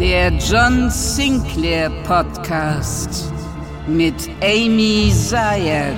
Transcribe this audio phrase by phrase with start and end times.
[0.00, 3.30] Der John Sinclair Podcast
[3.86, 5.94] mit Amy Zayat.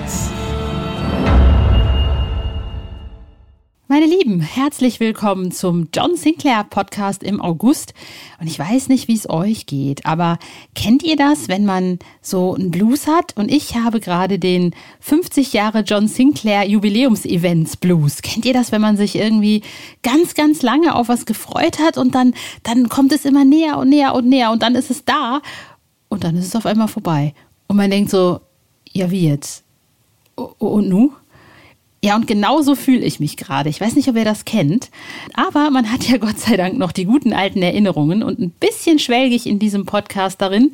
[3.93, 7.93] Meine Lieben, herzlich willkommen zum John Sinclair Podcast im August.
[8.41, 10.39] Und ich weiß nicht, wie es euch geht, aber
[10.75, 13.37] kennt ihr das, wenn man so einen Blues hat?
[13.37, 18.23] Und ich habe gerade den 50 Jahre John Sinclair Jubiläumsevents Blues.
[18.23, 19.61] Kennt ihr das, wenn man sich irgendwie
[20.03, 23.91] ganz, ganz lange auf was gefreut hat und dann, dann kommt es immer näher und
[23.91, 25.43] näher und näher und dann ist es da
[26.09, 27.35] und dann ist es auf einmal vorbei.
[27.67, 28.41] Und man denkt so,
[28.91, 29.65] ja, wie jetzt?
[30.35, 31.13] Und nu?
[32.05, 33.69] Ja, und genau so fühle ich mich gerade.
[33.69, 34.91] Ich weiß nicht, ob ihr das kennt,
[35.35, 38.99] aber man hat ja Gott sei Dank noch die guten alten Erinnerungen und ein bisschen
[38.99, 40.73] schwelge ich in diesem Podcast darin.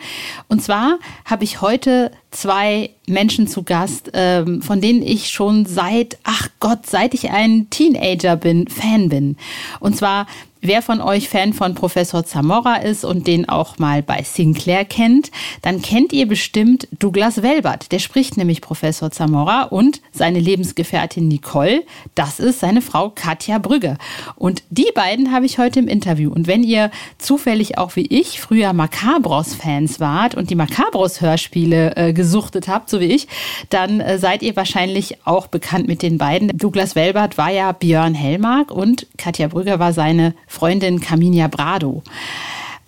[0.48, 6.18] Und zwar habe ich heute zwei Menschen zu Gast, ähm, von denen ich schon seit,
[6.24, 9.36] ach Gott, seit ich ein Teenager bin, Fan bin.
[9.80, 10.26] Und zwar
[10.60, 15.30] Wer von euch Fan von Professor Zamora ist und den auch mal bei Sinclair kennt,
[15.62, 17.92] dann kennt ihr bestimmt Douglas Welbert.
[17.92, 21.84] Der spricht nämlich Professor Zamora und seine Lebensgefährtin Nicole,
[22.16, 23.98] das ist seine Frau Katja Brügge.
[24.34, 26.32] Und die beiden habe ich heute im Interview.
[26.32, 32.66] Und wenn ihr zufällig auch wie ich früher Macabros-Fans wart und die Macabros-Hörspiele äh, gesuchtet
[32.66, 33.28] habt, so wie ich,
[33.70, 36.50] dann äh, seid ihr wahrscheinlich auch bekannt mit den beiden.
[36.58, 42.02] Douglas Welbert war ja Björn Hellmark und Katja Brügge war seine Freundin Carminia Brado.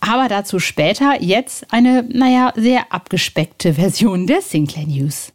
[0.00, 5.32] Aber dazu später jetzt eine, naja, sehr abgespeckte Version der Sinclair News.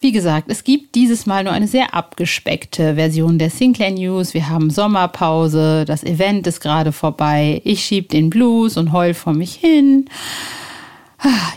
[0.00, 4.34] Wie gesagt, es gibt dieses Mal nur eine sehr abgespeckte Version der Sinclair News.
[4.34, 9.32] Wir haben Sommerpause, das Event ist gerade vorbei, ich schieb den Blues und heul vor
[9.32, 10.06] mich hin.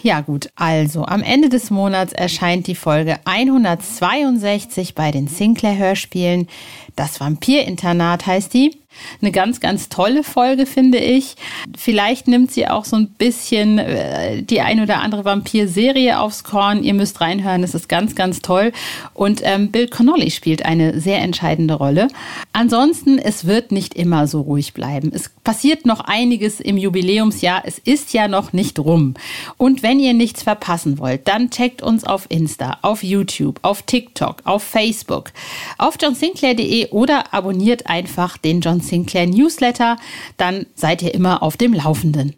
[0.03, 6.47] Ja gut, also am Ende des Monats erscheint die Folge 162 bei den Sinclair Hörspielen.
[6.95, 8.77] Das Vampirinternat heißt die.
[9.21, 11.35] Eine ganz, ganz tolle Folge, finde ich.
[11.77, 16.83] Vielleicht nimmt sie auch so ein bisschen äh, die ein oder andere Vampir-Serie aufs Korn.
[16.83, 18.71] Ihr müsst reinhören, es ist ganz, ganz toll.
[19.13, 22.07] Und ähm, Bill Connolly spielt eine sehr entscheidende Rolle.
[22.53, 25.11] Ansonsten, es wird nicht immer so ruhig bleiben.
[25.13, 27.63] Es passiert noch einiges im Jubiläumsjahr.
[27.65, 29.15] Es ist ja noch nicht rum.
[29.57, 34.37] Und wenn ihr nichts verpassen wollt, dann checkt uns auf Insta, auf YouTube, auf TikTok,
[34.43, 35.31] auf Facebook,
[35.77, 39.97] auf johnsinclair.de oder abonniert einfach den John Sinclair Newsletter,
[40.37, 42.35] dann seid ihr immer auf dem Laufenden.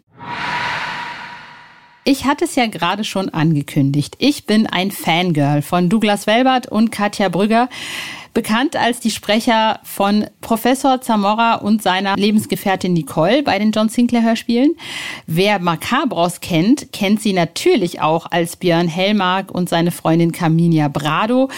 [2.04, 4.16] Ich hatte es ja gerade schon angekündigt.
[4.18, 7.68] Ich bin ein Fangirl von Douglas Welbert und Katja Brügger
[8.32, 14.22] bekannt als die Sprecher von Professor Zamora und seiner Lebensgefährtin Nicole bei den John Sinclair
[14.22, 14.76] Hörspielen.
[15.26, 21.50] Wer Macabros kennt, kennt sie natürlich auch als Björn Hellmark und seine Freundin Carminia Brado.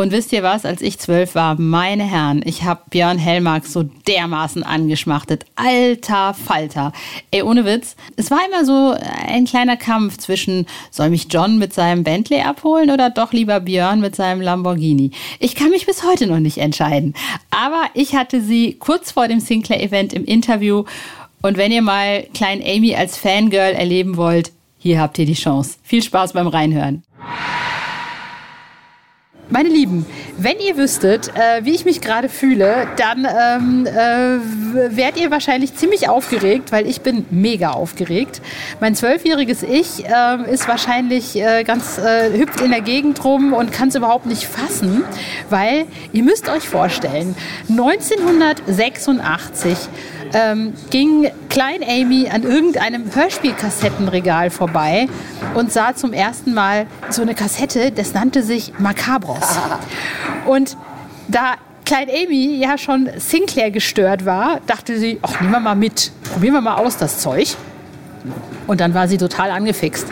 [0.00, 3.82] Und wisst ihr was, als ich zwölf war, meine Herren, ich habe Björn Hellmark so
[3.82, 5.44] dermaßen angeschmachtet.
[5.56, 6.94] Alter Falter.
[7.30, 7.96] Ey, ohne Witz.
[8.16, 8.96] Es war immer so
[9.26, 14.00] ein kleiner Kampf zwischen, soll mich John mit seinem Bentley abholen oder doch lieber Björn
[14.00, 15.10] mit seinem Lamborghini?
[15.38, 17.12] Ich kann mich bis heute noch nicht entscheiden.
[17.50, 20.84] Aber ich hatte sie kurz vor dem Sinclair-Event im Interview.
[21.42, 25.76] Und wenn ihr mal Klein Amy als Fangirl erleben wollt, hier habt ihr die Chance.
[25.82, 27.02] Viel Spaß beim Reinhören.
[29.52, 30.06] Meine Lieben,
[30.38, 34.38] wenn ihr wüsstet, äh, wie ich mich gerade fühle, dann ähm, äh,
[34.96, 38.40] wärt ihr wahrscheinlich ziemlich aufgeregt, weil ich bin mega aufgeregt.
[38.78, 43.72] Mein zwölfjähriges Ich äh, ist wahrscheinlich äh, ganz äh, hüpft in der Gegend rum und
[43.72, 45.02] kann es überhaupt nicht fassen,
[45.48, 47.34] weil ihr müsst euch vorstellen,
[47.68, 49.76] 1986
[50.32, 55.08] ähm, ging Klein Amy an irgendeinem Hörspielkassettenregal vorbei
[55.54, 59.58] und sah zum ersten Mal so eine Kassette, das nannte sich Macabros.
[60.46, 60.76] Und
[61.28, 61.54] da
[61.84, 66.54] Klein Amy ja schon Sinclair gestört war, dachte sie, ach, nehmen wir mal mit, probieren
[66.54, 67.56] wir mal aus das Zeug.
[68.66, 70.06] Und dann war sie total angefixt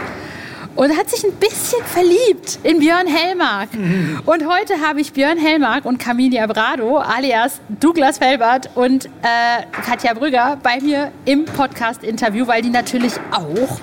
[0.78, 3.74] und hat sich ein bisschen verliebt in Björn Hellmark.
[3.74, 4.20] Mhm.
[4.24, 10.14] Und heute habe ich Björn Hellmark und Camilia Brado alias Douglas Felbert und äh, Katja
[10.14, 13.80] Brügger bei mir im Podcast-Interview, weil die natürlich auch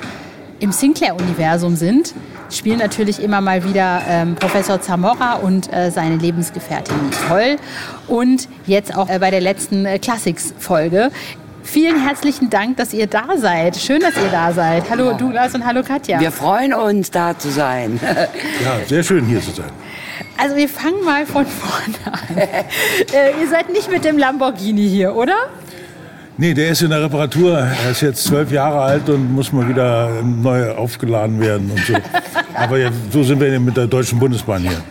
[0.62, 2.14] im Sinclair-Universum sind,
[2.50, 7.58] spielen natürlich immer mal wieder ähm, Professor Zamora und äh, seine Lebensgefährtin Nicole
[8.08, 11.12] und jetzt auch äh, bei der letzten äh, Classics-Folge.
[11.66, 13.76] Vielen herzlichen Dank, dass ihr da seid.
[13.76, 14.88] Schön, dass ihr da seid.
[14.90, 15.18] Hallo ja.
[15.18, 16.20] Douglas und hallo Katja.
[16.20, 18.00] Wir freuen uns, da zu sein.
[18.64, 19.72] ja, sehr schön hier zu sein.
[20.38, 22.38] Also wir fangen mal von vorne an.
[22.38, 25.36] äh, ihr seid nicht mit dem Lamborghini hier, oder?
[26.38, 27.58] Nee, der ist in der Reparatur.
[27.58, 31.94] Er ist jetzt zwölf Jahre alt und muss mal wieder neu aufgeladen werden und so.
[32.54, 34.84] Aber ja, so sind wir mit der Deutschen Bundesbahn hier.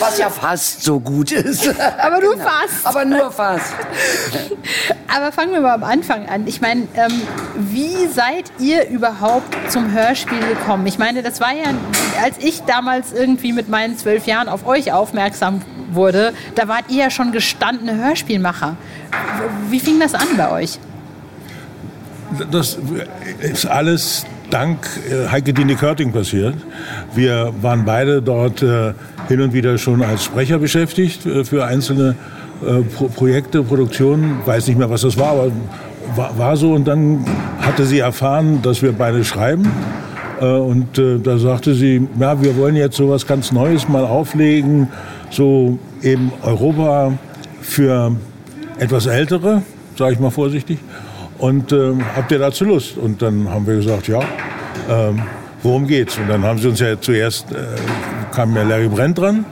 [0.00, 1.68] Was ja fast so gut ist.
[1.98, 2.44] Aber nur genau.
[2.48, 2.86] fast.
[2.86, 3.74] Aber nur fast.
[5.14, 6.46] Aber fangen wir mal am Anfang an.
[6.46, 7.22] Ich meine, ähm,
[7.56, 10.86] wie seid ihr überhaupt zum Hörspiel gekommen?
[10.86, 11.72] Ich meine, das war ja,
[12.22, 15.62] als ich damals irgendwie mit meinen zwölf Jahren auf euch aufmerksam
[15.92, 18.76] wurde, da wart ihr ja schon gestandene Hörspielmacher.
[19.70, 20.78] Wie fing das an bei euch?
[22.50, 22.78] Das
[23.40, 26.54] ist alles dank äh, Heike Dine Körting passiert.
[27.14, 28.92] Wir waren beide dort äh,
[29.28, 31.44] hin und wieder schon als Sprecher beschäftigt äh,
[32.60, 34.40] für einzelne Projekte, Produktionen.
[34.44, 35.52] Weiß nicht mehr, was das war, aber
[36.36, 36.72] war, so.
[36.72, 37.24] Und dann
[37.60, 39.70] hatte sie erfahren, dass wir beide schreiben.
[40.40, 44.88] Und da sagte sie, ja, wir wollen jetzt so was ganz Neues mal auflegen,
[45.30, 47.12] so eben Europa
[47.60, 48.12] für
[48.78, 49.62] etwas Ältere,
[49.96, 50.78] sage ich mal vorsichtig.
[51.38, 52.96] Und äh, habt ihr dazu Lust?
[52.98, 54.20] Und dann haben wir gesagt, ja,
[54.90, 55.22] ähm,
[55.62, 56.18] worum geht's?
[56.18, 57.56] Und dann haben sie uns ja zuerst, äh,
[58.32, 59.44] kam ja Larry Brent dran.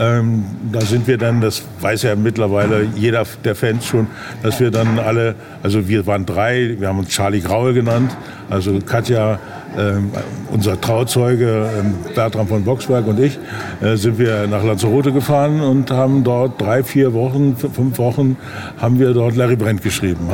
[0.00, 4.06] Ähm, da sind wir dann, das weiß ja mittlerweile jeder der Fans schon,
[4.42, 8.16] dass wir dann alle, also wir waren drei, wir haben uns Charlie Graue genannt,
[8.48, 9.38] also Katja,
[9.78, 10.10] ähm,
[10.50, 13.38] unser Trauzeuge ähm, Bertram von Boxberg und ich
[13.82, 18.38] äh, sind wir nach Lanzarote gefahren und haben dort drei, vier Wochen, fünf Wochen
[18.80, 20.28] haben wir dort Larry Brent geschrieben.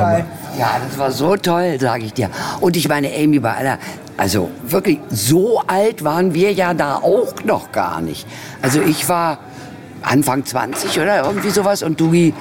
[0.57, 2.29] Ja, das war so toll, sage ich dir.
[2.61, 3.79] Und ich meine, Amy, bei aller,
[4.15, 8.25] also wirklich so alt waren wir ja da auch noch gar nicht.
[8.61, 9.39] Also ich war
[10.01, 12.33] Anfang 20 oder irgendwie sowas und Dugi,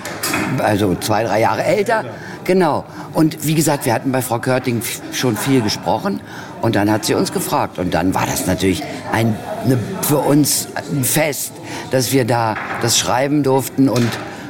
[0.58, 2.04] also zwei, drei Jahre älter.
[2.44, 2.84] Genau.
[3.12, 4.82] Und wie gesagt, wir hatten bei Frau Körting
[5.12, 6.20] schon viel gesprochen
[6.62, 7.78] und dann hat sie uns gefragt.
[7.78, 8.82] Und dann war das natürlich
[9.12, 11.52] ein, eine, für uns ein Fest,
[11.90, 14.08] dass wir da das schreiben durften und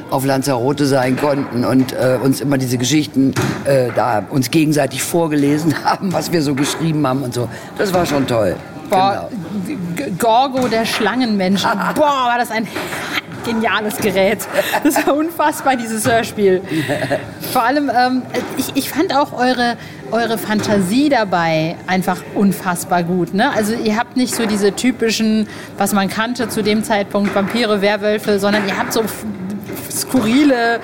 [0.09, 3.33] auf Lanzarote sein konnten und äh, uns immer diese Geschichten
[3.65, 7.49] äh, da uns gegenseitig vorgelesen haben, was wir so geschrieben haben und so.
[7.77, 8.55] Das war schon toll.
[8.89, 9.29] Boah,
[9.65, 10.11] genau.
[10.17, 11.63] Gorgo, der Schlangenmensch.
[11.95, 12.67] Boah, war das ein
[13.47, 14.39] geniales Gerät.
[14.83, 16.61] Das war unfassbar, dieses Hörspiel.
[17.53, 18.21] Vor allem, ähm,
[18.57, 19.77] ich, ich fand auch eure,
[20.11, 23.33] eure Fantasie dabei einfach unfassbar gut.
[23.33, 23.49] Ne?
[23.51, 25.47] Also ihr habt nicht so diese typischen,
[25.77, 29.03] was man kannte zu dem Zeitpunkt, Vampire, Werwölfe, sondern ihr habt so
[29.91, 30.79] skurrile,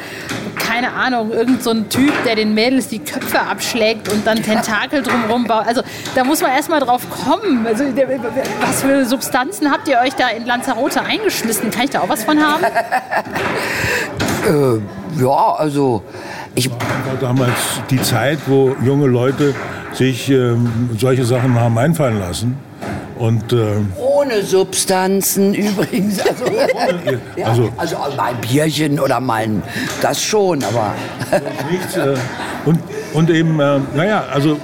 [0.56, 5.02] keine Ahnung, irgend so ein Typ, der den Mädels die Köpfe abschlägt und dann Tentakel
[5.04, 5.68] drumherum baut.
[5.68, 5.82] Also
[6.16, 7.66] da muss man erstmal drauf kommen.
[7.66, 7.84] Also,
[8.62, 11.72] was für Substanzen habt ihr euch da in Lanzarote eingeschmissen?
[11.72, 12.64] Kann ich da auch was von haben?
[14.48, 16.04] äh, ja, also
[16.56, 16.78] ich war
[17.20, 17.58] damals
[17.90, 19.56] die Zeit, wo junge Leute
[19.94, 22.58] sich ähm, solche Sachen haben einfallen lassen.
[23.24, 26.20] Und, äh, Ohne Substanzen übrigens.
[26.20, 26.44] Also,
[27.38, 29.64] ja, also, also, mal ein Bierchen oder mal ein,
[30.02, 30.94] das schon, aber.
[31.72, 32.16] Nichts, äh,
[32.66, 32.80] und,
[33.14, 34.58] und eben, äh, naja, also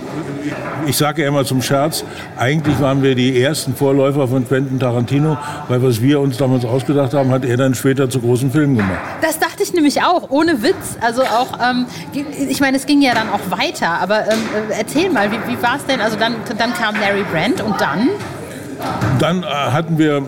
[0.85, 2.03] ich sage ja immer zum Scherz,
[2.35, 5.37] eigentlich waren wir die ersten Vorläufer von Quentin Tarantino,
[5.69, 8.99] weil was wir uns damals ausgedacht haben, hat er dann später zu großen Filmen gemacht.
[9.21, 10.97] Das dachte ich nämlich auch, ohne Witz.
[10.99, 11.85] Also auch, ähm,
[12.49, 14.39] ich meine, es ging ja dann auch weiter, aber ähm,
[14.69, 16.01] äh, erzähl mal, wie, wie war es denn?
[16.01, 18.09] Also dann, dann kam Larry Brand und dann?
[19.19, 20.23] Dann äh, hatten wir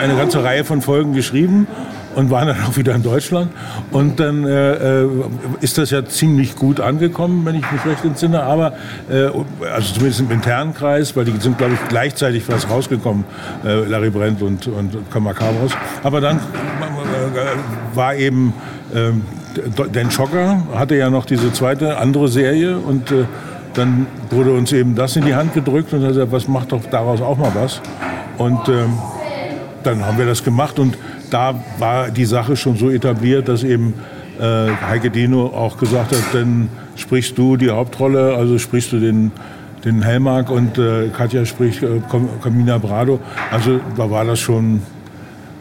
[0.00, 1.66] eine ganze Reihe von Folgen geschrieben
[2.14, 3.50] und waren dann auch wieder in Deutschland.
[3.90, 5.08] Und dann äh, äh,
[5.60, 8.42] ist das ja ziemlich gut angekommen, wenn ich mich recht entsinne.
[8.42, 8.74] Aber,
[9.10, 9.28] äh,
[9.72, 13.24] also zumindest im internen Kreis, weil die sind, glaube ich, gleichzeitig fast rausgekommen,
[13.64, 15.72] äh, Larry Brent und, und Kamakaros.
[16.02, 18.54] Aber dann äh, war eben
[18.94, 19.22] ähm,
[19.92, 23.24] Dan Schocker, hatte ja noch diese zweite andere Serie und äh,
[23.74, 26.84] dann wurde uns eben das in die Hand gedrückt und er gesagt, was macht doch
[26.90, 27.80] daraus auch mal was.
[28.38, 28.98] Und ähm,
[29.82, 30.96] dann haben wir das gemacht und
[31.30, 33.94] da war die Sache schon so etabliert, dass eben
[34.40, 39.32] äh, Heike Dino auch gesagt hat, dann sprichst du die Hauptrolle, also sprichst du den,
[39.84, 42.00] den Helmark und äh, Katja spricht äh,
[42.42, 43.20] Camina Brado.
[43.50, 44.82] Also da war das schon,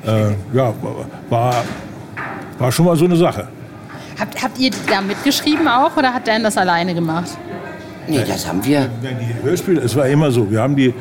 [0.06, 0.74] äh, ja,
[1.30, 1.64] war,
[2.58, 3.48] war schon mal so eine Sache.
[4.20, 7.38] Habt, habt ihr da mitgeschrieben auch oder hat Dan das alleine gemacht?
[8.08, 8.90] Nee, das haben wir.
[9.02, 10.50] Die Hörspiele, es war immer so.
[10.52, 10.94] Wir haben die,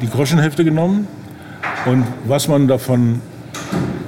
[0.00, 1.06] die Groschenhefte genommen
[1.86, 3.20] und was man davon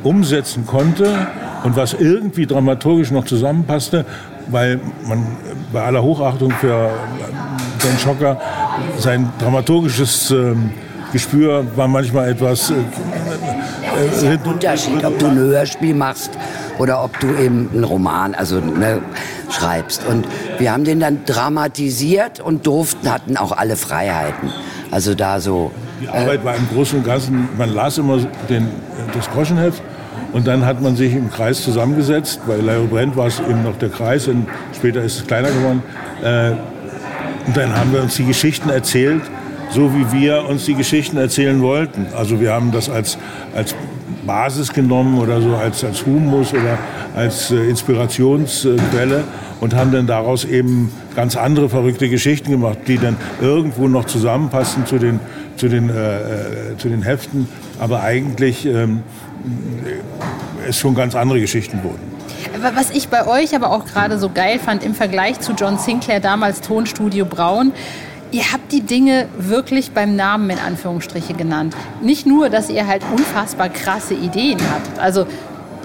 [0.03, 1.27] umsetzen konnte
[1.65, 4.05] und was irgendwie dramaturgisch noch zusammenpasste,
[4.49, 5.27] weil man
[5.73, 6.91] bei aller Hochachtung für
[7.85, 8.41] den Schocker
[8.99, 10.71] sein dramaturgisches ähm,
[11.13, 12.71] Gespür war manchmal etwas.
[12.71, 12.75] Äh,
[13.97, 16.31] ist ja ein Unterschied, ob du ein Hörspiel machst
[16.79, 19.01] oder ob du eben einen Roman, also ne,
[19.51, 20.07] schreibst.
[20.07, 20.27] Und
[20.59, 24.51] wir haben den dann dramatisiert und durften, hatten auch alle Freiheiten.
[24.91, 25.71] Also da so.
[26.01, 28.19] Die Arbeit war im Großen und Ganzen, man las immer
[28.49, 28.69] den,
[29.15, 29.83] das Groschenheft
[30.33, 32.41] und dann hat man sich im Kreis zusammengesetzt.
[32.47, 35.83] Bei Leo Brent war es eben noch der Kreis und später ist es kleiner geworden.
[36.23, 36.53] Äh,
[37.47, 39.23] und dann haben wir uns die Geschichten erzählt,
[39.73, 42.07] so wie wir uns die Geschichten erzählen wollten.
[42.17, 43.19] Also wir haben das als,
[43.55, 43.75] als
[44.27, 46.79] Basis genommen oder so als, als Humus oder
[47.15, 49.25] als äh, Inspirationsquelle
[49.61, 54.87] und haben dann daraus eben ganz andere verrückte Geschichten gemacht, die dann irgendwo noch zusammenpassen
[54.87, 55.21] zu den,
[55.57, 57.49] zu den, äh, äh zu den Heften,
[57.81, 59.03] aber eigentlich ähm,
[60.69, 62.13] es schon ganz andere Geschichten wurden.
[62.75, 66.21] Was ich bei euch aber auch gerade so geil fand im Vergleich zu John Sinclair,
[66.21, 67.73] damals Tonstudio Braun,
[68.33, 71.77] ihr habt die Dinge wirklich beim Namen in Anführungsstriche genannt.
[72.01, 74.99] Nicht nur, dass ihr halt unfassbar krasse Ideen habt.
[74.99, 75.27] Also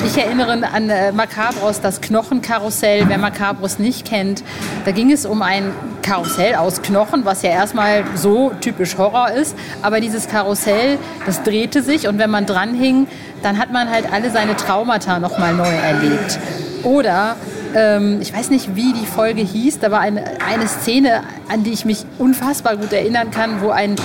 [0.06, 3.06] ich erinnere an äh, Macabros, das Knochenkarussell.
[3.08, 4.44] Wer Macabros nicht kennt,
[4.86, 9.56] da ging es um ein Karussell aus Knochen, was ja erstmal so typisch Horror ist.
[9.82, 13.08] Aber dieses Karussell, das drehte sich und wenn man dran hing,
[13.44, 16.39] dann hat man halt alle seine Traumata nochmal neu erlebt.
[16.84, 17.36] Oder
[17.77, 21.72] ähm, ich weiß nicht, wie die Folge hieß, da war eine, eine Szene, an die
[21.72, 23.96] ich mich unfassbar gut erinnern kann, wo ein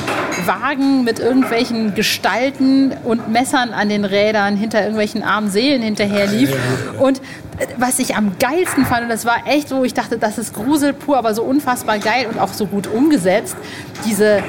[0.44, 6.54] Wagen mit irgendwelchen Gestalten und Messern an den Rädern hinter irgendwelchen armen Seelen hinterher lief.
[7.00, 7.18] Und
[7.58, 10.52] äh, was ich am geilsten fand, und das war echt so, ich dachte, das ist
[10.52, 13.56] Grusel pur, aber so unfassbar geil und auch so gut umgesetzt,
[14.04, 14.42] diese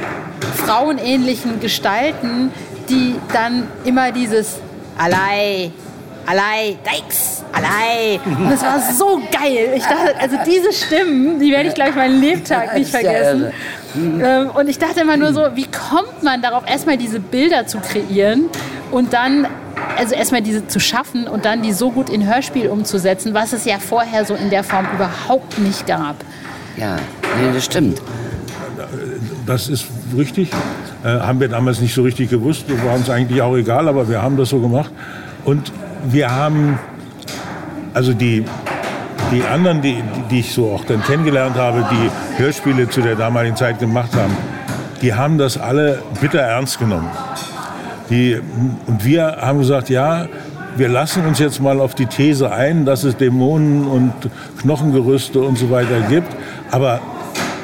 [0.65, 2.51] frauenähnlichen Gestalten,
[2.89, 4.59] die dann immer dieses
[4.97, 5.71] Allei,
[6.25, 8.19] Allei, Deix, Allei.
[8.25, 9.73] Und das war so geil.
[9.75, 13.51] Ich dachte, also diese Stimmen, die werde ich, glaube ich, meinen Lebtag nicht vergessen.
[13.95, 17.79] Ähm, und ich dachte immer nur so, wie kommt man darauf, erstmal diese Bilder zu
[17.79, 18.49] kreieren
[18.91, 19.47] und dann
[19.97, 23.65] also erstmal diese zu schaffen und dann die so gut in Hörspiel umzusetzen, was es
[23.65, 26.15] ja vorher so in der Form überhaupt nicht gab.
[26.77, 26.95] Ja,
[27.39, 28.01] nee, das stimmt.
[29.45, 29.85] Das ist
[30.17, 30.49] richtig.
[31.03, 32.65] Äh, haben wir damals nicht so richtig gewusst.
[32.83, 34.91] War uns eigentlich auch egal, aber wir haben das so gemacht.
[35.45, 35.71] Und
[36.03, 36.79] wir haben,
[37.93, 38.45] also die,
[39.31, 43.55] die anderen, die, die ich so auch dann kennengelernt habe, die Hörspiele zu der damaligen
[43.55, 44.35] Zeit gemacht haben,
[45.01, 47.09] die haben das alle bitter ernst genommen.
[48.09, 48.39] Die,
[48.87, 50.27] und wir haben gesagt, ja,
[50.75, 54.13] wir lassen uns jetzt mal auf die These ein, dass es Dämonen und
[54.61, 56.35] Knochengerüste und so weiter gibt,
[56.71, 56.99] aber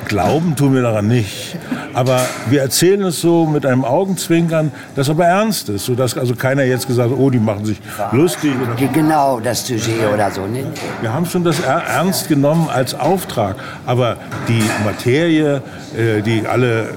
[0.09, 1.57] glauben tun wir daran nicht.
[1.93, 6.63] Aber wir erzählen es so mit einem Augenzwinkern, das aber ernst ist, sodass also keiner
[6.63, 7.79] jetzt gesagt hat, oh, die machen sich
[8.11, 8.51] lustig.
[8.61, 10.45] Oder genau, das Sujet oder so.
[10.45, 10.65] Ne?
[11.01, 13.55] Wir haben schon das ernst genommen als Auftrag.
[13.85, 15.61] Aber die Materie,
[15.97, 16.89] äh, die alle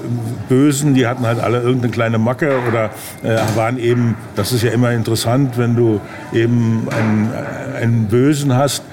[0.49, 2.89] Bösen, die hatten halt alle irgendeine kleine Macke oder
[3.23, 6.01] äh, waren eben, das ist ja immer interessant, wenn du
[6.33, 7.31] eben einen,
[7.79, 8.83] einen Bösen hast,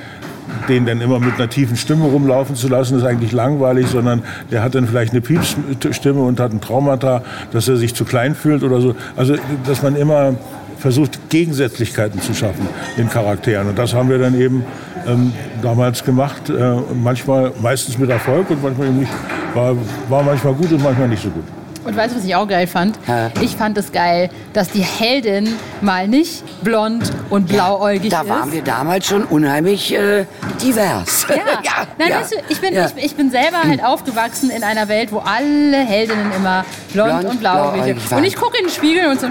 [0.68, 4.62] den dann immer mit einer tiefen Stimme rumlaufen zu lassen, ist eigentlich langweilig, sondern der
[4.62, 8.62] hat dann vielleicht eine Piepsstimme und hat ein Traumata, dass er sich zu klein fühlt
[8.62, 8.94] oder so.
[9.16, 10.34] Also, dass man immer
[10.78, 12.66] versucht, Gegensätzlichkeiten zu schaffen
[12.96, 13.68] in Charakteren.
[13.68, 14.64] Und das haben wir dann eben
[15.06, 16.48] ähm, damals gemacht.
[16.48, 19.12] Äh, manchmal, meistens mit Erfolg und manchmal eben nicht.
[19.54, 19.76] War,
[20.08, 21.44] war manchmal gut und manchmal nicht so gut.
[21.84, 22.98] Und weißt du, was ich auch geil fand?
[23.06, 23.30] Ja.
[23.40, 28.28] Ich fand es geil, dass die Heldin mal nicht blond und blauäugig da ist.
[28.28, 30.26] Da waren wir damals schon unheimlich äh,
[30.62, 31.26] divers.
[31.28, 32.20] Ja, ja Nein, ja.
[32.20, 32.90] Weißt du, ich, bin, Ja.
[32.96, 37.24] ich, ich bin selber halt aufgewachsen in einer Welt, wo alle Heldinnen immer blond, Blond,
[37.30, 38.10] und blauäugig sind.
[38.10, 38.18] waren.
[38.18, 39.28] Und ich gucke in den Spiegel und so,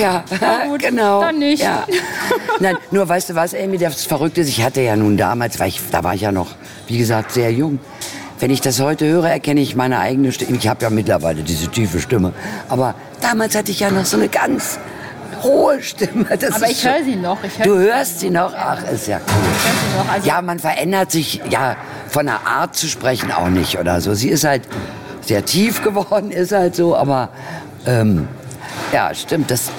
[0.00, 0.24] Ja,
[0.68, 1.20] gut, genau.
[1.20, 1.62] dann nicht.
[1.62, 1.84] Ja.
[2.60, 5.68] Nein, nur weißt du was, Amy, das Verrückte ist, ich hatte ja nun damals, weil
[5.68, 6.48] ich, da war ich ja noch,
[6.86, 7.78] wie gesagt, sehr jung.
[8.40, 10.56] Wenn ich das heute höre, erkenne ich meine eigene Stimme.
[10.56, 12.32] Ich habe ja mittlerweile diese tiefe Stimme.
[12.68, 14.78] Aber damals hatte ich ja noch so eine ganz
[15.42, 16.24] hohe Stimme.
[16.38, 17.38] Das aber ich höre sie noch.
[17.42, 18.52] Höre Du hörst sie noch?
[18.56, 19.98] Ach, ist ja cool.
[20.04, 20.12] noch.
[20.12, 21.76] Also, Ja, man verändert sich, ja,
[22.08, 24.14] von der Art zu sprechen auch nicht oder so.
[24.14, 24.62] Sie ist halt
[25.20, 27.30] sehr tief geworden, ist halt so, aber
[27.86, 28.28] ähm,
[28.92, 29.70] ja, stimmt, das,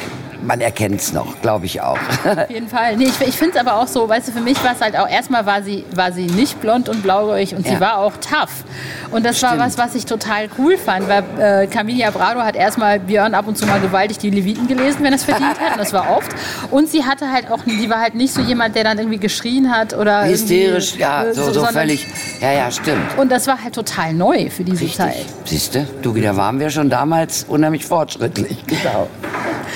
[0.43, 1.97] man erkennt es noch, glaube ich auch.
[2.25, 2.95] Auf jeden Fall.
[2.97, 4.97] Nee, ich, ich finde es aber auch so, weißt du, für mich war es halt
[4.97, 7.79] auch, erstmal war sie, war sie nicht blond und blauäugig und sie Ja.
[7.79, 8.63] war auch tough.
[9.11, 9.63] Und das war Stimmt.
[9.65, 13.57] was, was ich total cool fand, weil äh, Camilia Brado hat erstmal Björn ab und
[13.57, 16.29] zu mal gewaltig die Leviten gelesen, wenn er es verdient hat, und das war oft.
[16.71, 19.71] Und sie hatte halt auch, die war halt nicht so jemand, der dann irgendwie geschrien
[19.71, 22.07] hat oder Hysterisch, ja, äh, so, so sondern- völlig.
[22.41, 23.17] Ja, ja, stimmt.
[23.17, 25.09] Und das war halt total neu für diese Zeit.
[25.15, 25.25] Richtig.
[25.45, 28.63] Siehst du, du, da waren wir schon damals unheimlich fortschrittlich.
[28.67, 29.07] Genau.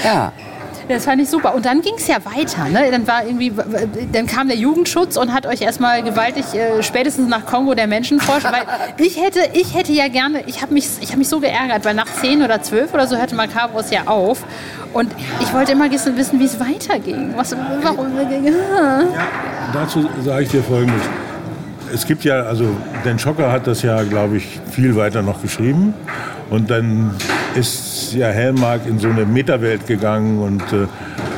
[0.03, 0.31] Ja.
[0.87, 1.55] Das fand ich super.
[1.55, 2.65] Und dann ging es ja weiter.
[2.69, 2.91] Ne?
[2.91, 3.51] Dann war irgendwie,
[4.11, 8.19] dann kam der Jugendschutz und hat euch erstmal gewaltig äh, spätestens nach Kongo der Menschen
[8.19, 8.45] forscht.
[8.45, 8.63] weil
[8.97, 12.11] ich hätte, ich hätte ja gerne, ich habe mich, hab mich so geärgert, weil nach
[12.21, 14.43] zehn oder zwölf oder so hörte Macabros ja auf.
[14.93, 15.11] Und
[15.41, 17.33] ich wollte immer wissen, wie es weiterging.
[17.35, 18.07] Was, warum?
[18.23, 19.03] Ja,
[19.73, 21.01] dazu sage ich dir Folgendes.
[21.93, 25.93] Es gibt ja, also Dan Schocker hat das ja, glaube ich, viel weiter noch geschrieben.
[26.49, 27.11] Und dann
[27.55, 30.87] ist ja Hellmark in so eine Metawelt gegangen und äh,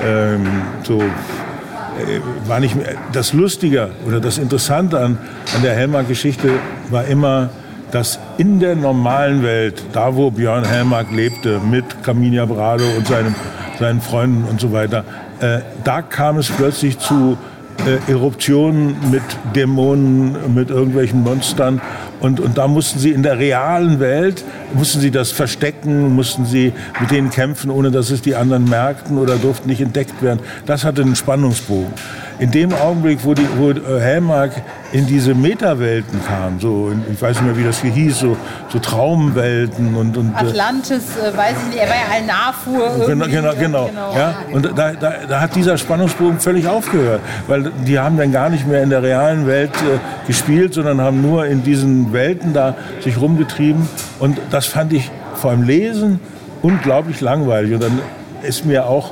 [0.03, 0.45] ähm,
[0.83, 2.95] so äh, war nicht mehr.
[3.13, 5.17] Das Lustige oder das Interessante an,
[5.55, 6.49] an der Hellmark-Geschichte
[6.89, 7.49] war immer,
[7.91, 13.35] dass in der normalen Welt, da wo Björn Hellmark lebte, mit Caminia Brado und seinem,
[13.79, 15.05] seinen Freunden und so weiter,
[15.39, 17.37] äh, da kam es plötzlich zu
[17.85, 19.23] äh, Eruptionen mit
[19.55, 21.81] Dämonen, mit irgendwelchen Monstern.
[22.19, 24.43] Und, und da mussten sie in der realen Welt,
[24.73, 29.17] mussten sie das verstecken, mussten sie mit denen kämpfen, ohne dass es die anderen merkten
[29.17, 30.39] oder durften nicht entdeckt werden.
[30.65, 31.93] Das hatte einen Spannungsbogen
[32.39, 34.51] in dem Augenblick, wo, die, wo äh, Helmark
[34.91, 38.37] in diese Metawelten kam, so, ich weiß nicht mehr, wie das hier hieß, so,
[38.69, 43.05] so Traumwelten und, und äh, Atlantis, äh, weiß ich nicht, er war ja ein Nahfuhr.
[43.07, 44.15] Genau, genau, genau, genau.
[44.15, 48.49] Ja, und da, da, da hat dieser Spannungsbogen völlig aufgehört, weil die haben dann gar
[48.49, 52.75] nicht mehr in der realen Welt äh, gespielt, sondern haben nur in diesen Welten da
[53.01, 53.87] sich rumgetrieben
[54.19, 56.19] und das fand ich vor allem Lesen
[56.61, 57.99] unglaublich langweilig und dann
[58.43, 59.11] ist mir auch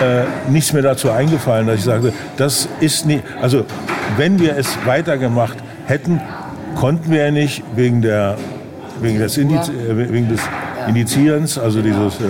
[0.00, 3.64] äh, nichts mehr dazu eingefallen, dass ich sagte, das ist nicht, also
[4.16, 6.20] wenn wir es weitergemacht hätten,
[6.76, 8.36] konnten wir ja nicht wegen, der,
[9.00, 10.40] wegen, des, Indiz, äh, wegen des
[10.88, 12.28] Indizierens, also dieses, äh,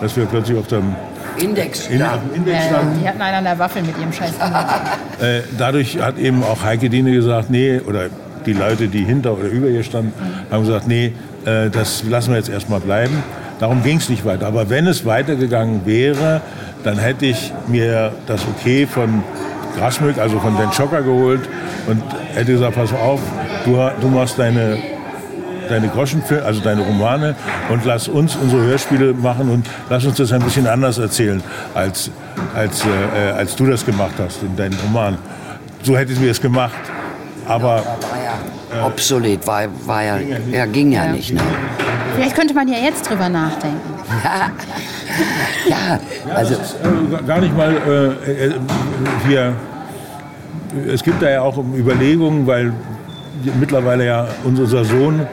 [0.00, 0.94] dass wir plötzlich auf dem
[1.36, 2.02] Index in,
[2.34, 3.00] Index standen.
[3.00, 4.32] die hatten einen an der Waffel mit ihrem Scheiß.
[5.20, 8.06] äh, dadurch hat eben auch Heike Diene gesagt, nee, oder
[8.46, 10.12] die Leute, die hinter oder über ihr standen,
[10.50, 11.12] haben gesagt, nee,
[11.44, 13.22] äh, das lassen wir jetzt erstmal bleiben.
[13.60, 14.46] Darum ging es nicht weiter.
[14.46, 16.40] Aber wenn es weitergegangen wäre,
[16.82, 19.22] dann hätte ich mir das Okay von
[19.76, 21.42] Grasmück, also von Den Schocker geholt
[21.86, 22.02] und
[22.34, 23.20] hätte gesagt, pass auf,
[23.64, 24.78] du, du machst deine,
[25.68, 27.36] deine Groschenfilme, also deine Romane
[27.68, 31.42] und lass uns unsere Hörspiele machen und lass uns das ein bisschen anders erzählen,
[31.74, 32.10] als,
[32.54, 35.18] als, äh, als du das gemacht hast in deinem Roman.
[35.82, 36.72] So hätten wir es gemacht.
[37.46, 37.82] Aber
[38.84, 41.32] obsolet, war, war ja, ging ja, ja, ging ja, nicht.
[41.32, 41.40] Ne?
[42.14, 43.94] Vielleicht könnte man ja jetzt drüber nachdenken.
[45.68, 46.00] ja,
[46.34, 47.74] also ja, ist, äh, gar nicht mal
[48.26, 48.52] äh, äh,
[49.26, 49.54] hier.
[50.86, 52.72] Es gibt da ja auch Überlegungen, weil
[53.58, 55.26] mittlerweile ja unser Sohn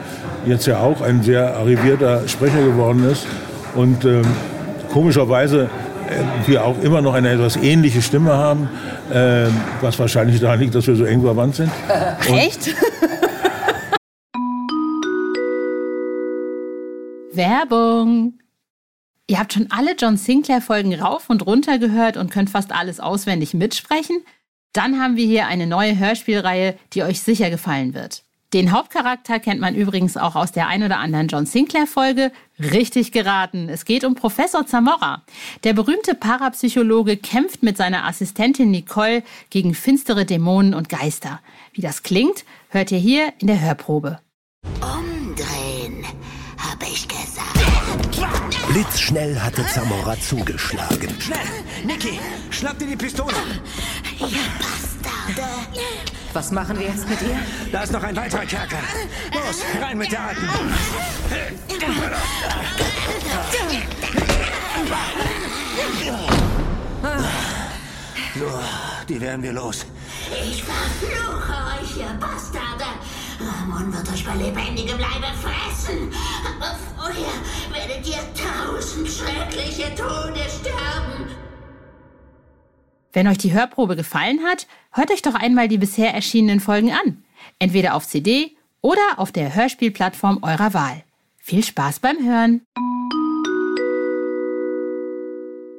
[0.46, 3.26] jetzt ja auch ein sehr arrivierter Sprecher geworden ist
[3.74, 4.22] und ähm,
[4.92, 5.68] komischerweise
[6.08, 8.68] äh, wir auch immer noch eine etwas ähnliche Stimme haben,
[9.12, 9.46] äh,
[9.80, 11.70] was wahrscheinlich daran liegt, dass wir so eng verwandt sind.
[12.28, 12.74] Und Echt?
[17.38, 18.34] Werbung.
[19.26, 23.54] Ihr habt schon alle John Sinclair-Folgen rauf und runter gehört und könnt fast alles auswendig
[23.54, 24.22] mitsprechen?
[24.74, 28.24] Dann haben wir hier eine neue Hörspielreihe, die euch sicher gefallen wird.
[28.54, 32.32] Den Hauptcharakter kennt man übrigens auch aus der ein oder anderen John Sinclair-Folge.
[32.58, 33.68] Richtig geraten.
[33.68, 35.22] Es geht um Professor Zamora.
[35.64, 41.40] Der berühmte Parapsychologe kämpft mit seiner Assistentin Nicole gegen finstere Dämonen und Geister.
[41.74, 44.18] Wie das klingt, hört ihr hier in der Hörprobe.
[44.80, 46.06] Umdrehen,
[46.56, 47.17] habe ich gesagt.
[48.78, 51.20] Blitzschnell hatte Zamora zugeschlagen.
[51.20, 51.38] Schnell!
[51.84, 53.34] Niki, schnapp dir die Pistole!
[54.20, 54.28] Ihr
[54.60, 55.48] Bastarde!
[56.32, 57.40] Was machen wir jetzt mit ihr?
[57.72, 58.78] Da ist noch ein weiterer Kerker.
[59.34, 60.48] Los, rein mit der Alten!
[68.38, 68.60] So,
[69.08, 69.86] die werden wir los.
[70.40, 72.84] Ich verfluche euch, ihr Bastarde!
[73.40, 76.12] Ramon wird euch bei lebendigem Leibe fressen.
[77.08, 81.24] Vorher werdet ihr tausend schreckliche Tode sterben.
[83.14, 87.24] Wenn euch die Hörprobe gefallen hat, hört euch doch einmal die bisher erschienenen Folgen an.
[87.58, 91.02] Entweder auf CD oder auf der Hörspielplattform eurer Wahl.
[91.38, 92.60] Viel Spaß beim Hören.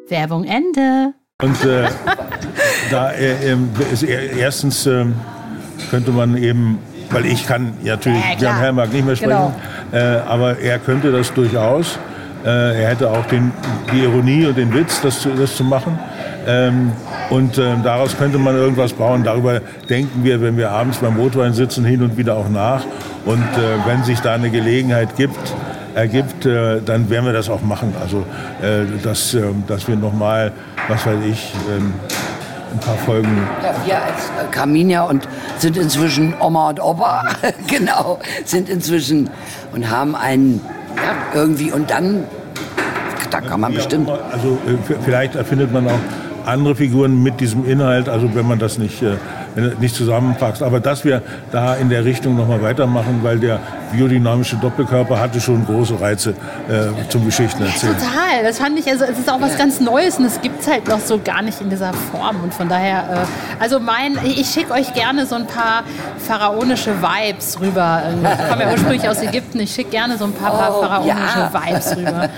[0.07, 1.13] Werbung Ende.
[1.43, 1.87] Und äh,
[2.89, 3.55] da äh,
[3.93, 5.05] ist erstens äh,
[5.91, 6.79] könnte man eben,
[7.11, 9.53] weil ich kann natürlich ja, Björn Herrmark nicht mehr sprechen,
[9.91, 10.21] genau.
[10.27, 11.97] Aber er könnte das durchaus.
[12.45, 13.51] Äh, er hätte auch den,
[13.91, 15.99] die Ironie und den Witz, das, das zu machen.
[16.47, 16.93] Ähm,
[17.29, 19.23] und äh, daraus könnte man irgendwas bauen.
[19.23, 22.85] Darüber denken wir, wenn wir abends beim Rotwein sitzen, hin und wieder auch nach.
[23.25, 25.37] Und äh, wenn sich da eine Gelegenheit gibt,
[25.95, 27.93] ergibt, äh, dann werden wir das auch machen.
[28.01, 28.25] Also,
[28.61, 30.53] äh, dass, ähm, dass wir nochmal,
[30.87, 31.93] was weiß ich, ähm,
[32.71, 33.47] ein paar Folgen.
[33.63, 35.27] Ja, wir als Carminia und
[35.57, 37.23] sind inzwischen Oma und Opa,
[37.67, 39.29] genau, sind inzwischen
[39.73, 40.61] und haben einen,
[40.95, 42.25] ja, irgendwie, und dann
[43.31, 44.09] da kann man bestimmt.
[44.09, 45.99] Also äh, vielleicht erfindet man auch
[46.45, 49.17] andere Figuren mit diesem Inhalt, also wenn man das nicht, äh,
[49.79, 50.63] nicht zusammenpackt.
[50.63, 53.59] Aber dass wir da in der Richtung nochmal weitermachen, weil der
[53.91, 56.31] biodynamische Doppelkörper hatte schon große Reize
[56.69, 57.95] äh, zum Geschichten erzählen.
[57.99, 60.61] Ja, total, das fand ich, also es ist auch was ganz Neues und es gibt
[60.61, 62.41] es halt noch so gar nicht in dieser Form.
[62.43, 63.25] Und von daher,
[63.59, 65.83] äh, also mein, ich schicke euch gerne so ein paar
[66.17, 68.03] pharaonische Vibes rüber.
[68.21, 71.39] Ich komme ja ursprünglich aus Ägypten, ich schicke gerne so ein paar, paar Oh, pharaonische
[71.39, 71.51] ja.
[71.53, 72.29] Vibes rüber.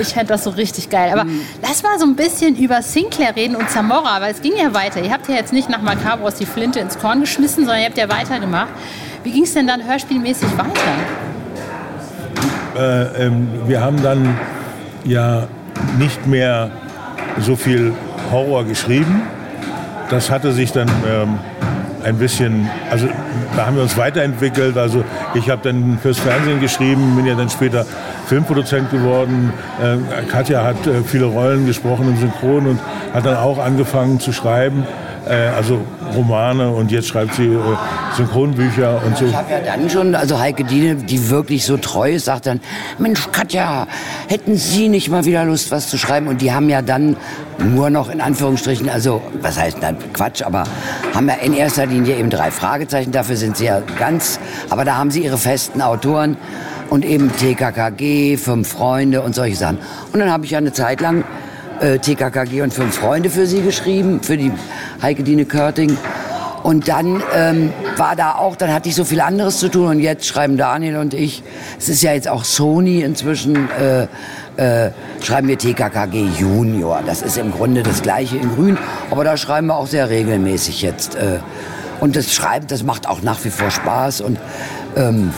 [0.00, 1.12] Ich fände das so richtig geil.
[1.12, 1.24] Aber
[1.62, 5.00] lass mal so ein bisschen über Sinclair reden und Zamora, weil es ging ja weiter.
[5.00, 7.98] Ihr habt ja jetzt nicht nach Macabros die Flinte ins Korn geschmissen, sondern ihr habt
[7.98, 8.68] ja weitergemacht.
[9.26, 10.70] Wie ging es denn dann hörspielmäßig weiter?
[12.78, 14.38] Äh, ähm, wir haben dann
[15.04, 15.48] ja
[15.98, 16.70] nicht mehr
[17.40, 17.92] so viel
[18.30, 19.22] Horror geschrieben.
[20.10, 21.40] Das hatte sich dann ähm,
[22.04, 23.08] ein bisschen, also
[23.56, 24.76] da haben wir uns weiterentwickelt.
[24.78, 25.02] Also
[25.34, 27.84] ich habe dann fürs Fernsehen geschrieben, bin ja dann später
[28.26, 29.52] Filmproduzent geworden.
[29.82, 32.80] Äh, Katja hat äh, viele Rollen gesprochen im Synchron und
[33.12, 34.86] hat dann auch angefangen zu schreiben.
[35.26, 35.80] Äh, also
[36.14, 37.58] Romane und jetzt schreibt sie äh,
[38.16, 39.26] Synchronbücher und so.
[39.26, 42.60] Ich habe ja dann schon, also Heike Diene, die wirklich so treu ist, sagt dann,
[42.98, 43.86] Mensch Katja,
[44.28, 46.28] hätten Sie nicht mal wieder Lust, was zu schreiben?
[46.28, 47.16] Und die haben ja dann
[47.58, 50.64] nur noch in Anführungsstrichen, also was heißt dann Quatsch, aber
[51.14, 54.38] haben ja in erster Linie eben drei Fragezeichen, dafür sind sie ja ganz,
[54.70, 56.36] aber da haben sie ihre festen Autoren
[56.90, 59.78] und eben TKKG, Fünf Freunde und solche Sachen.
[60.12, 61.24] Und dann habe ich ja eine Zeit lang
[61.80, 64.52] äh, TKKG und Fünf Freunde für sie geschrieben, für die
[65.02, 65.96] Heike Diene Körting.
[66.62, 70.00] Und dann ähm, war da auch, dann hatte ich so viel anderes zu tun und
[70.00, 71.44] jetzt schreiben Daniel und ich,
[71.78, 74.08] es ist ja jetzt auch Sony inzwischen, äh,
[74.56, 77.02] äh, schreiben wir TKKG Junior.
[77.06, 78.78] Das ist im Grunde das gleiche in grün,
[79.12, 81.14] aber da schreiben wir auch sehr regelmäßig jetzt.
[81.14, 81.38] Äh,
[82.00, 84.38] und das Schreiben, das macht auch nach wie vor Spaß und
[84.96, 85.32] ähm,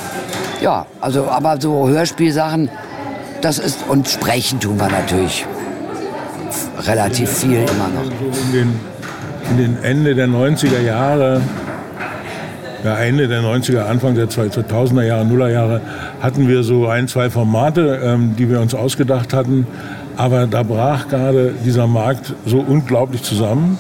[0.63, 2.71] ja, also aber so Hörspielsachen,
[3.43, 5.45] das ist, und Sprechen tun wir natürlich
[6.87, 8.05] relativ viel immer noch.
[8.05, 8.81] So in den,
[9.51, 11.41] in den Ende der 90er Jahre,
[12.85, 15.81] ja Ende der 90er, Anfang der 2000er Jahre, Nuller Jahre,
[16.21, 19.67] hatten wir so ein, zwei Formate, ähm, die wir uns ausgedacht hatten.
[20.17, 23.79] Aber da brach gerade dieser Markt so unglaublich zusammen,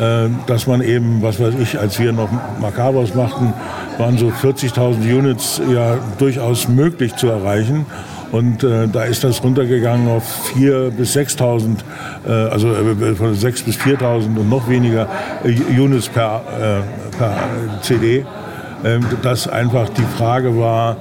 [0.00, 2.28] äh, dass man eben, was weiß ich, als wir noch
[2.60, 3.52] Macabros machten,
[3.98, 7.86] waren so 40.000 Units ja durchaus möglich zu erreichen.
[8.32, 11.76] Und äh, da ist das runtergegangen auf 4.000 bis 6.000,
[12.26, 15.08] äh, also äh, von 6.000 bis 4.000 und noch weniger
[15.44, 17.36] äh, Units per, äh, per
[17.82, 18.24] CD.
[18.84, 20.96] Ähm, dass einfach die Frage war,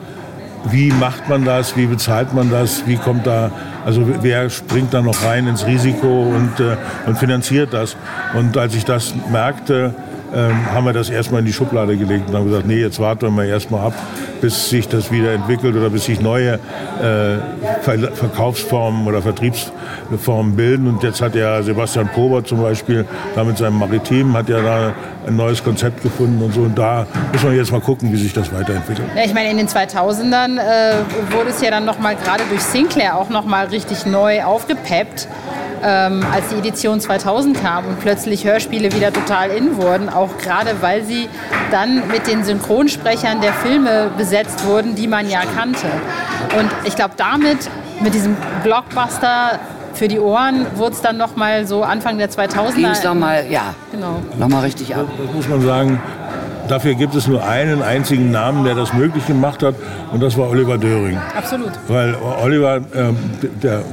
[0.72, 3.52] wie macht man das, wie bezahlt man das, wie kommt da,
[3.86, 7.96] also wer springt da noch rein ins Risiko und, äh, und finanziert das.
[8.34, 9.94] Und als ich das merkte,
[10.36, 13.22] ähm, haben wir das erstmal in die Schublade gelegt und haben gesagt, nee, jetzt warten
[13.22, 13.94] wir mal erstmal ab,
[14.42, 17.38] bis sich das wieder entwickelt oder bis sich neue äh,
[17.82, 20.88] Ver Verkaufsformen oder Vertriebsformen bilden.
[20.88, 24.94] Und jetzt hat ja Sebastian Prober zum Beispiel, da mit seinem Maritim, hat ja da
[25.26, 26.62] ein neues Konzept gefunden und so.
[26.62, 29.08] Und da muss man jetzt mal gucken, wie sich das weiterentwickelt.
[29.16, 30.96] Ja, ich meine, in den 2000ern äh,
[31.34, 35.28] wurde es ja dann noch mal gerade durch Sinclair auch noch mal richtig neu aufgepeppt,
[35.84, 40.72] ähm, als die Edition 2000 kam und plötzlich Hörspiele wieder total in wurden, auch gerade
[40.82, 41.28] weil sie
[41.72, 45.88] dann mit den Synchronsprechern der Filme besetzt wurden, die man ja kannte.
[46.60, 47.70] Und ich glaube, damit,
[48.02, 49.60] mit diesem Blockbuster
[49.94, 52.76] für die Ohren, wurde es dann noch mal so Anfang der 2000er.
[52.76, 54.22] Ging es nochmal, ja, Genau.
[54.38, 55.06] nochmal richtig ab.
[55.26, 56.02] Das muss man sagen.
[56.68, 59.76] Dafür gibt es nur einen einzigen Namen, der das möglich gemacht hat,
[60.12, 61.20] und das war Oliver Döring.
[61.38, 61.70] Absolut.
[61.88, 63.16] Weil Oliver, ähm,
[63.62, 63.84] der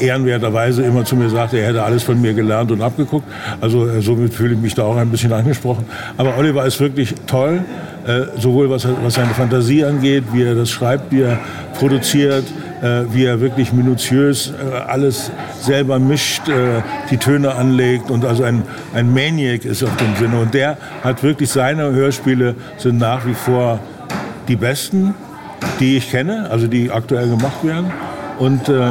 [0.00, 3.26] ehrenwerterweise immer zu mir sagte, er hätte alles von mir gelernt und abgeguckt.
[3.60, 5.84] Also äh, somit fühle ich mich da auch ein bisschen angesprochen.
[6.16, 7.64] Aber Oliver ist wirklich toll,
[8.06, 11.38] äh, sowohl was, was seine Fantasie angeht, wie er das schreibt, wie er
[11.78, 12.44] produziert,
[12.82, 15.30] äh, wie er wirklich minutiös äh, alles
[15.60, 18.62] selber mischt, äh, die Töne anlegt und also ein,
[18.94, 20.40] ein Maniac ist auf dem Sinne.
[20.40, 23.80] Und der hat wirklich seine Hörspiele sind nach wie vor
[24.48, 25.14] die besten,
[25.80, 27.90] die ich kenne, also die aktuell gemacht werden.
[28.38, 28.90] Und äh,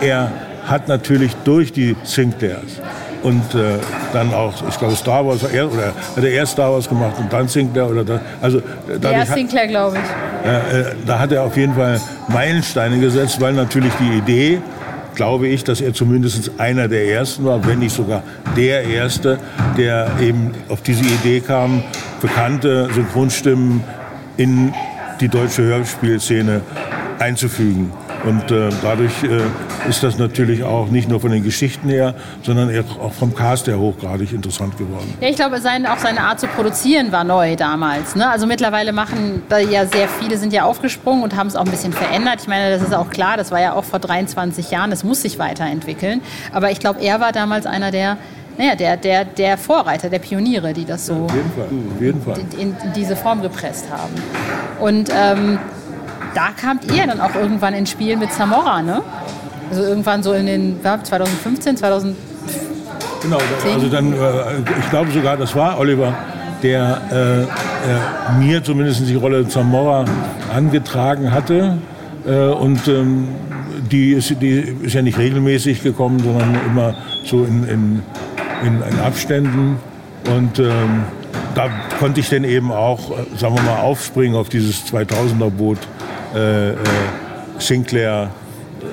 [0.00, 0.30] er
[0.66, 2.80] hat natürlich durch die Sinclairs
[3.22, 3.78] und äh,
[4.12, 7.32] dann auch, ich glaube Star Wars, er, oder hat er erst Star Wars gemacht und
[7.32, 8.62] dann Sinclair oder dann, also äh,
[9.02, 10.48] Ja, hat, Sinclair, glaube ich.
[10.48, 14.60] äh, äh, da hat er auf jeden Fall Meilensteine gesetzt, weil natürlich die Idee,
[15.14, 18.22] glaube ich, dass er zumindest einer der Ersten war, wenn nicht sogar
[18.56, 19.38] der Erste,
[19.76, 21.82] der eben auf diese Idee kam,
[22.20, 23.82] bekannte Synchronstimmen
[24.36, 24.72] in
[25.20, 26.60] die deutsche Hörspielszene
[27.18, 27.92] einzufügen.
[28.26, 32.70] Und äh, dadurch äh, ist das natürlich auch nicht nur von den Geschichten her, sondern
[33.00, 35.14] auch vom Cast her hochgradig interessant geworden.
[35.20, 38.16] Ja, ich glaube, sein, auch seine Art zu produzieren war neu damals.
[38.16, 38.28] Ne?
[38.28, 41.70] Also mittlerweile machen da ja sehr viele, sind ja aufgesprungen und haben es auch ein
[41.70, 42.40] bisschen verändert.
[42.42, 45.22] Ich meine, das ist auch klar, das war ja auch vor 23 Jahren, das muss
[45.22, 46.20] sich weiterentwickeln.
[46.52, 48.18] Aber ich glaube, er war damals einer der
[48.58, 52.22] naja, der, der, der Vorreiter, der Pioniere, die das so auf jeden Fall, auf jeden
[52.22, 52.38] Fall.
[52.38, 54.14] In, in, diese Form gepresst haben.
[54.80, 55.58] Und ähm,
[56.36, 59.02] da kamt ihr dann auch irgendwann ins Spiel mit Zamora, ne?
[59.70, 62.16] Also irgendwann so in den 2015, 2000.
[63.22, 63.38] Genau,
[63.72, 64.16] also dann, äh,
[64.78, 66.14] ich glaube sogar, das war Oliver,
[66.62, 67.46] der äh, äh,
[68.38, 70.04] mir zumindest die Rolle Zamora
[70.54, 71.78] angetragen hatte.
[72.26, 73.28] Äh, und ähm,
[73.90, 76.94] die, ist, die ist ja nicht regelmäßig gekommen, sondern immer
[77.24, 78.02] so in, in
[78.62, 79.78] in, in Abständen.
[80.28, 81.04] Und ähm,
[81.54, 81.68] da
[81.98, 85.95] konnte ich dann eben auch, äh, sagen wir mal, aufspringen auf dieses 2000er-Boot äh,
[86.36, 86.74] äh,
[87.58, 88.30] Sinclair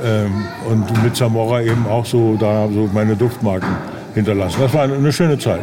[0.04, 3.70] ähm, und mit Zamora eben auch so da so meine Duftmarken
[4.14, 4.58] hinterlassen.
[4.62, 5.62] Das war eine, schöne Zeit.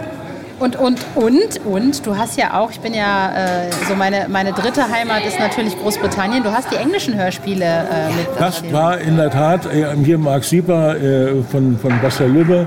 [0.59, 4.53] Und, und, und, und, du hast ja auch, ich bin ja, äh, so meine, meine
[4.53, 6.43] dritte Heimat ist natürlich Großbritannien.
[6.43, 8.29] Du hast die englischen Hörspiele äh, mit.
[8.39, 12.67] Das war in der Tat äh, hier Marc Sieper äh, von, von Basta Lübbe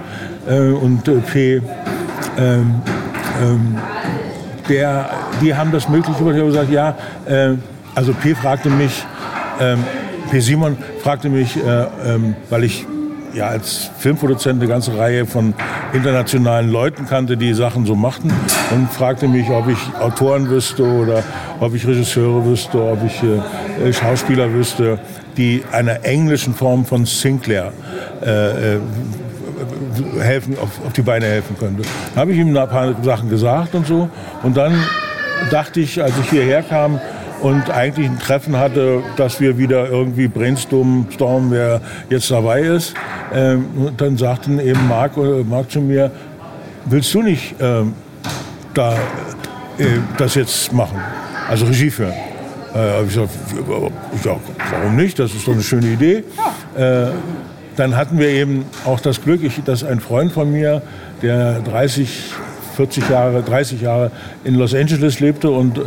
[0.50, 1.62] äh, und äh, P.
[2.38, 2.82] Ähm,
[3.42, 3.78] ähm,
[4.70, 5.10] der,
[5.42, 6.36] die haben das möglich gemacht.
[6.36, 6.96] Ich habe gesagt, ja,
[7.96, 9.06] also P fragte mich,
[9.60, 9.84] ähm,
[10.32, 10.40] P.
[10.40, 12.86] Simon fragte mich, ähm, weil ich
[13.34, 15.54] ja, als Filmproduzent eine ganze Reihe von
[15.92, 18.32] internationalen Leuten kannte, die Sachen so machten
[18.72, 21.24] und fragte mich, ob ich Autoren wüsste oder
[21.60, 25.00] ob ich Regisseure wüsste, ob ich äh, Schauspieler wüsste,
[25.38, 27.74] die einer englischen Form von Sinclair
[28.24, 28.80] äh, äh
[30.20, 31.84] helfen, auf, auf, die Beine helfen könnte.
[32.16, 34.10] Da habe ich ihm ein paar Sachen gesagt und so.
[34.42, 34.74] Und dann
[35.52, 37.00] dachte ich, als ich hierher kam,
[37.44, 42.94] und eigentlich ein Treffen hatte, dass wir wieder irgendwie brainstormen, wer jetzt dabei ist.
[43.34, 43.66] Ähm,
[43.98, 46.10] dann sagten eben Marc, äh, Marc zu mir,
[46.86, 47.94] willst du nicht ähm,
[48.74, 48.94] da,
[49.78, 49.86] äh,
[50.18, 50.98] das jetzt machen,
[51.50, 52.14] also Regie führen?
[52.74, 53.30] Äh, ich gesagt,
[54.24, 54.38] ja,
[54.72, 55.20] warum nicht?
[55.20, 56.24] Das ist doch eine schöne Idee.
[56.78, 57.08] Äh,
[57.76, 60.82] dann hatten wir eben auch das Glück, ich, dass ein Freund von mir,
[61.22, 62.32] der 30
[62.76, 64.12] 40 Jahre, 30 Jahre
[64.44, 65.82] in Los Angeles lebte und äh,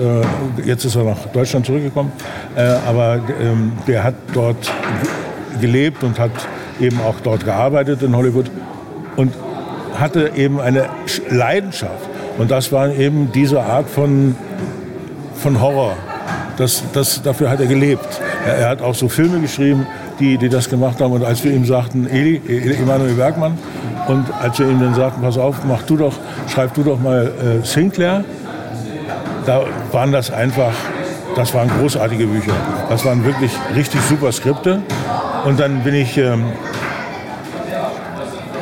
[0.65, 2.13] jetzt ist er nach Deutschland zurückgekommen.
[2.57, 4.73] Äh, aber ähm, der hat dort
[5.61, 6.31] gelebt und hat
[6.81, 8.51] eben auch dort gearbeitet in Hollywood
[9.17, 9.33] und
[9.99, 10.89] hatte eben eine
[11.31, 12.09] Leidenschaft.
[12.39, 14.37] Und das war eben diese Art von,
[15.35, 15.97] von Horror.
[16.59, 18.21] Das, das, dafür hat er gelebt.
[18.47, 19.87] Er, er hat auch so Filme geschrieben,
[20.19, 21.13] die, die das gemacht haben.
[21.13, 23.59] Und als wir ihm sagten, Eli, Emanuel Bergmann,
[24.09, 26.15] und als wir ihm dann sagten, pass auf, mach du doch,
[26.49, 28.25] schreib du doch mal äh, Sinclair,
[29.47, 30.73] da waren das einfach,
[31.35, 32.53] das waren großartige Bücher.
[32.89, 34.83] Das waren wirklich richtig super Skripte.
[35.45, 36.45] Und dann bin ich, ähm,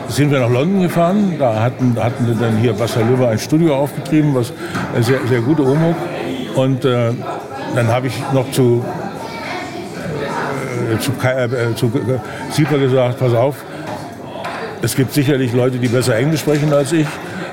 [0.09, 1.37] sind wir nach London gefahren.
[1.39, 4.53] Da hatten, hatten wir dann hier Bassalöwe ein Studio aufgetrieben, was
[5.01, 5.97] sehr, sehr gute Omok.
[6.55, 7.13] Und äh,
[7.75, 8.85] dann habe ich noch zu,
[10.99, 11.91] zu, äh, zu
[12.51, 13.57] Sieper gesagt, pass auf,
[14.83, 17.07] es gibt sicherlich Leute, die besser Englisch sprechen als ich.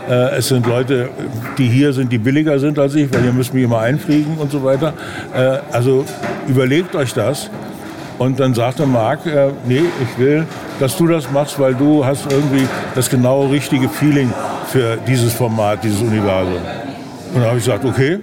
[0.09, 1.09] Äh, es sind Leute,
[1.57, 4.51] die hier sind, die billiger sind als ich, weil ihr müsst mich immer einfliegen und
[4.51, 4.93] so weiter.
[5.33, 6.03] Äh, also
[6.47, 7.49] überlegt euch das.
[8.17, 10.45] Und dann sagte Marc, äh, nee, ich will,
[10.79, 14.33] dass du das machst, weil du hast irgendwie das genau richtige Feeling
[14.67, 16.59] für dieses Format, dieses Universum.
[17.33, 18.19] Und dann habe ich gesagt, okay.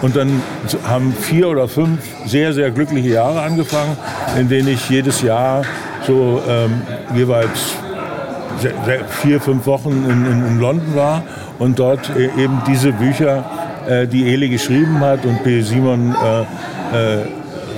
[0.00, 0.42] Und dann
[0.86, 3.96] haben vier oder fünf sehr, sehr glückliche Jahre angefangen,
[4.38, 5.62] in denen ich jedes Jahr
[6.06, 6.82] so ähm,
[7.14, 7.74] jeweils
[9.22, 11.22] vier, fünf Wochen in, in, in, London war
[11.58, 13.44] und dort e, eben diese Bücher,
[13.88, 15.60] äh, die Eli geschrieben hat und P.
[15.62, 17.24] Simon äh, äh,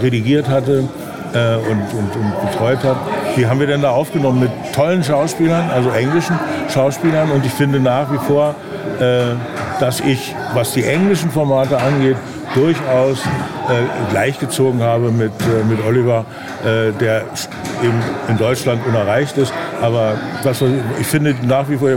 [0.02, 0.88] redigiert hatte
[1.34, 2.96] äh, und, und, und, betreut hat,
[3.36, 6.38] die haben wir dann da aufgenommen mit tollen Schauspielern, also englischen
[6.72, 7.30] Schauspielern.
[7.30, 8.54] Und ich finde nach wie vor,
[9.00, 9.34] äh,
[9.80, 12.16] dass ich, was die englischen Formate angeht,
[12.54, 16.24] durchaus äh, gleichgezogen habe mit, äh, mit Oliver,
[16.62, 17.24] äh, der
[17.82, 19.52] eben in Deutschland unerreicht ist.
[19.80, 20.62] Aber das,
[20.98, 21.90] ich finde nach wie vor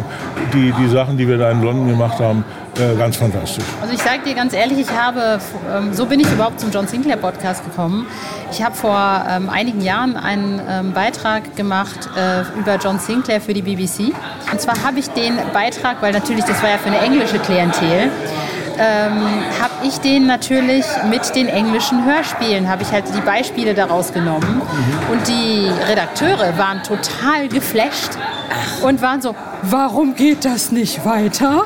[0.53, 2.45] die, die Sachen, die wir da in London gemacht haben,
[2.77, 3.63] äh, ganz fantastisch.
[3.81, 5.39] Also ich sage dir ganz ehrlich, ich habe,
[5.71, 8.07] ähm, so bin ich überhaupt zum John Sinclair Podcast gekommen.
[8.51, 13.53] Ich habe vor ähm, einigen Jahren einen ähm, Beitrag gemacht äh, über John Sinclair für
[13.53, 14.13] die BBC.
[14.51, 18.09] Und zwar habe ich den Beitrag, weil natürlich das war ja für eine englische Klientel,
[18.77, 19.21] ähm,
[19.61, 24.61] habe ich den natürlich mit den englischen Hörspielen, habe ich halt die Beispiele daraus genommen.
[24.61, 25.11] Mhm.
[25.11, 28.11] Und die Redakteure waren total geflasht
[28.83, 31.63] und waren so, warum geht das nicht weiter?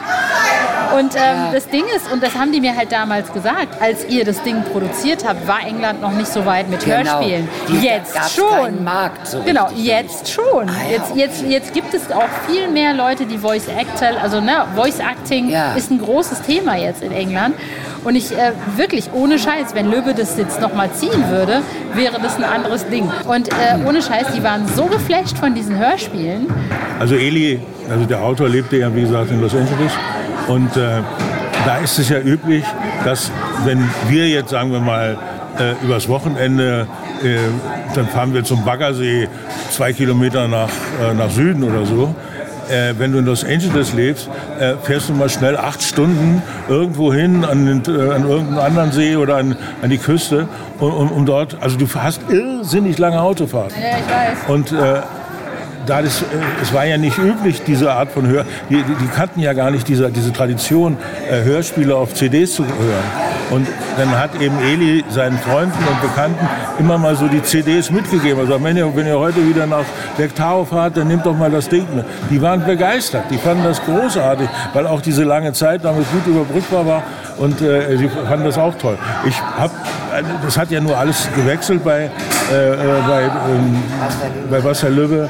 [0.95, 4.25] Und ähm, das Ding ist, und das haben die mir halt damals gesagt, als ihr
[4.25, 6.95] das Ding produziert habt, war England noch nicht so weit mit Genau.
[7.19, 7.47] Hörspielen.
[7.69, 8.83] Die- Jetzt schon.
[8.83, 10.67] Markt so genau, jetzt schon.
[10.69, 14.39] Ah, ja, jetzt, jetzt, jetzt gibt es auch viel mehr Leute, die Voice Actor, also
[14.41, 15.73] ne, Voice Acting Ja.
[15.73, 17.55] ist ein großes Thema jetzt in England.
[18.03, 21.61] Und ich äh, wirklich ohne Scheiß, wenn Löbe das jetzt nochmal ziehen würde,
[21.93, 23.09] wäre das ein anderes Ding.
[23.27, 23.53] Und äh,
[23.85, 26.47] ohne Scheiß, die waren so geflasht von diesen Hörspielen.
[26.99, 29.91] Also Eli, also der Autor lebte ja wie gesagt in Los Angeles
[30.47, 31.01] und äh,
[31.65, 32.63] da ist es ja üblich,
[33.03, 33.31] dass
[33.65, 35.17] wenn wir jetzt sagen wir mal
[35.59, 36.87] äh, übers Wochenende,
[37.23, 37.37] äh,
[37.95, 39.27] dann fahren wir zum Baggersee
[39.71, 40.69] zwei Kilometer nach,
[41.01, 42.15] äh, nach Süden oder so.
[42.69, 44.29] Äh, wenn du in Los Angeles lebst,
[44.59, 48.91] äh, fährst du mal schnell acht Stunden irgendwo hin an, den, äh, an irgendeinen anderen
[48.91, 53.81] See oder an, an die Küste, um, um, dort, also du hast irrsinnig lange Autofahrten.
[53.81, 54.49] Ja, ich weiß.
[54.49, 54.73] Und
[55.87, 56.25] da das, äh,
[56.61, 58.45] es war ja nicht üblich, diese Art von Hör...
[58.69, 60.97] Die, die, die kannten ja gar nicht diese, diese Tradition,
[61.29, 63.27] äh, Hörspiele auf CDs zu hören.
[63.49, 66.47] Und dann hat eben Eli seinen Freunden und Bekannten
[66.79, 68.39] immer mal so die CDs mitgegeben.
[68.39, 69.85] Also wenn ihr, wenn ihr heute wieder nach
[70.35, 72.05] Tahoe fahrt, dann nehmt doch mal das Ding mit.
[72.29, 76.85] Die waren begeistert, die fanden das großartig, weil auch diese lange Zeit damit gut überbrückbar
[76.85, 77.03] war.
[77.37, 78.97] Und äh, sie fanden das auch toll.
[79.25, 82.09] Ich hab, äh, das hat ja nur alles gewechselt bei,
[82.51, 83.83] äh, äh, bei, ähm,
[84.49, 85.29] bei Wasser ähm,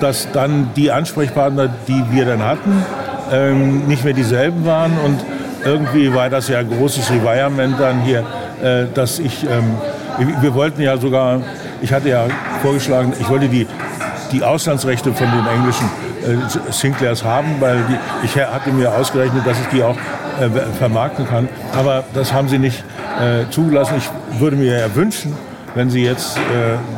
[0.00, 2.84] dass dann die Ansprechpartner, die wir dann hatten,
[3.32, 4.92] ähm, nicht mehr dieselben waren.
[5.04, 5.18] Und
[5.64, 8.20] irgendwie war das ja ein großes Revirement dann hier,
[8.62, 9.74] äh, dass ich, ähm,
[10.18, 11.40] wir- wir wollten ja sogar,
[11.80, 12.24] ich hatte ja
[12.62, 13.66] vorgeschlagen, ich wollte die,
[14.32, 15.86] die Auslandsrechte von den englischen
[16.26, 19.96] äh, Sinclairs haben, weil die, ich hatte mir ausgerechnet, dass ich die auch
[20.40, 21.48] äh, vermarkten kann.
[21.76, 22.82] Aber das haben sie nicht
[23.50, 23.94] zugelassen.
[23.98, 24.08] Ich
[24.40, 25.32] würde mir ja wünschen,
[25.78, 26.40] wenn Sie jetzt äh,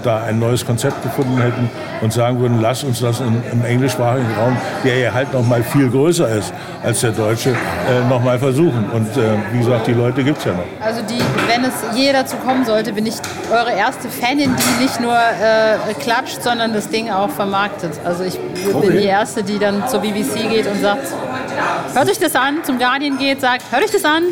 [0.02, 1.68] da ein neues Konzept gefunden hätten
[2.00, 5.62] und sagen würden, lass uns das in, im englischsprachigen Raum, der ja halt noch mal
[5.62, 8.88] viel größer ist als der deutsche, äh, noch mal versuchen.
[8.90, 10.64] Und äh, wie gesagt, die Leute gibt es ja noch.
[10.80, 13.16] Also die, wenn es je dazu kommen sollte, bin ich
[13.52, 17.92] eure erste Fanin, die nicht nur äh, klatscht, sondern das Ding auch vermarktet.
[18.04, 18.98] Also ich bin Okay.
[18.98, 21.06] die erste, die dann zur BBC geht und sagt,
[21.92, 24.22] hört euch das an, zum Guardian geht, sagt, hört euch das an.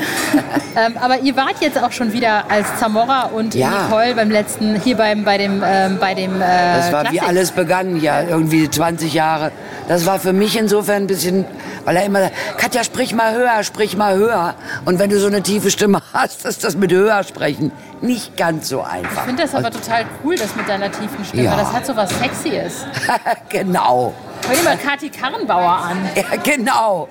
[0.76, 3.77] ähm, aber ihr wart jetzt auch schon wieder als Zamora und Ja.
[3.84, 6.44] Nicole beim letzten, hier beim, bei dem, ähm, bei dem äh,
[6.76, 9.52] Das war wie Klassik- alles begann, ja, irgendwie 20 Jahre.
[9.88, 11.44] Das war für mich insofern ein bisschen,
[11.84, 14.54] weil er immer, Katja, sprich mal höher, sprich mal höher.
[14.84, 18.68] Und wenn du so eine tiefe Stimme hast, ist das mit höher sprechen nicht ganz
[18.68, 19.10] so einfach.
[19.22, 21.42] Ich finde das aber total cool, das mit deiner tiefen Stimme.
[21.42, 21.56] Ja.
[21.56, 22.86] Das hat so was Sexyes.
[23.48, 24.14] genau.
[24.46, 25.96] Hör dir mal Kathi Karrenbauer an.
[26.14, 27.08] Ja, genau.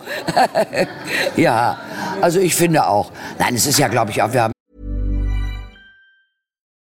[1.35, 1.77] ja,
[2.21, 3.11] also ich finde auch.
[3.37, 4.53] Nein, es ist ja, glaube ich, auch, wir haben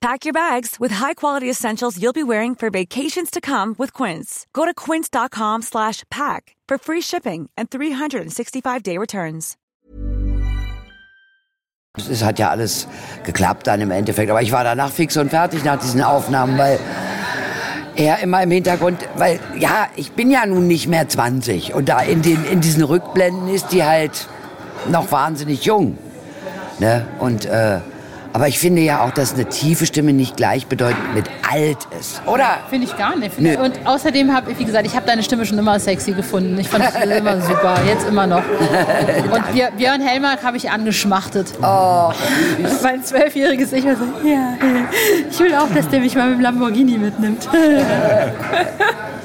[0.00, 4.46] Pack your bags with high-quality essentials you'll be wearing for vacations to come with Quince.
[4.54, 9.58] Go to quince.com slash pack for free shipping and 365-day returns.
[11.98, 12.86] Es hat ja alles
[13.24, 14.30] geklappt dann im Endeffekt.
[14.30, 16.78] Aber ich war danach fix und fertig nach diesen Aufnahmen, weil
[17.94, 22.00] er immer im Hintergrund, weil ja, ich bin ja nun nicht mehr 20 und da
[22.00, 24.28] in, den, in diesen Rückblenden ist die halt
[24.88, 25.98] noch wahnsinnig jung.
[26.78, 27.06] Ne?
[27.18, 27.80] Und, äh,
[28.32, 32.58] aber ich finde ja auch, dass eine tiefe Stimme nicht gleichbedeutend mit alt ist, oder?
[32.68, 33.38] Finde ich gar nicht.
[33.40, 33.56] Nö.
[33.56, 36.58] Und außerdem habe ich, wie gesagt, ich habe deine Stimme schon immer sexy gefunden.
[36.58, 38.42] Ich fand es immer super, jetzt immer noch.
[39.32, 41.52] Und Björ- Björn Hellmark habe ich angeschmachtet.
[41.62, 42.12] Oh.
[42.82, 44.54] Mein zwölfjähriges Ich war so, ja,
[45.30, 47.48] ich will auch, dass der mich mal mit dem Lamborghini mitnimmt.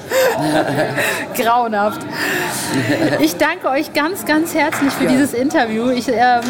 [1.36, 2.02] Grauenhaft.
[3.22, 5.90] Ich danke euch ganz, ganz herzlich für dieses Interview.
[5.90, 6.42] Ich ähm,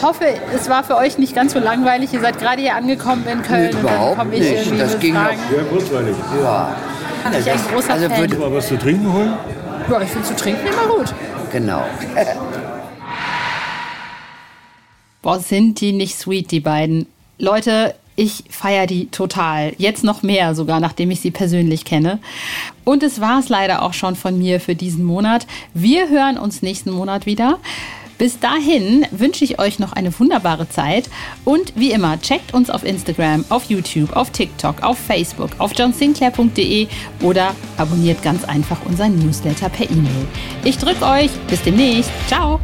[0.00, 2.12] hoffe, es war für euch nicht ganz so langweilig.
[2.12, 4.80] Ihr seid gerade hier angekommen in Köln und dann überhaupt nicht.
[4.80, 5.38] Das ging Fragen.
[5.50, 6.16] Sehr kurzweilig.
[6.42, 6.74] Ja.
[7.24, 8.38] Bin ich ein großer Also Fan.
[8.38, 9.34] Mal was zu trinken holen?
[9.90, 11.14] Ja, ich finde zu trinken immer gut.
[11.52, 11.84] Genau.
[15.22, 17.06] Boah, sind die nicht sweet, die beiden.
[17.38, 19.72] Leute, ich feiere die total.
[19.78, 22.18] Jetzt noch mehr sogar, nachdem ich sie persönlich kenne.
[22.84, 25.46] Und es war es leider auch schon von mir für diesen Monat.
[25.74, 27.58] Wir hören uns nächsten Monat wieder.
[28.18, 31.10] Bis dahin wünsche ich euch noch eine wunderbare Zeit
[31.44, 36.86] und wie immer checkt uns auf Instagram, auf YouTube, auf TikTok, auf Facebook, auf johnsinclair.de
[37.22, 40.28] oder abonniert ganz einfach unseren Newsletter per E-Mail.
[40.62, 42.12] Ich drücke euch, bis demnächst.
[42.28, 42.60] Ciao!